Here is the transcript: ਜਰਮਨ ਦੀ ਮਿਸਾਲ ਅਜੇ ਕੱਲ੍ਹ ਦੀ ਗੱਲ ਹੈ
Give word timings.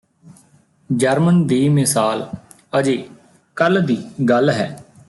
ਜਰਮਨ 0.89 1.47
ਦੀ 1.47 1.69
ਮਿਸਾਲ 1.69 2.29
ਅਜੇ 2.79 3.09
ਕੱਲ੍ਹ 3.55 3.81
ਦੀ 3.81 3.97
ਗੱਲ 4.29 4.49
ਹੈ 4.49 4.83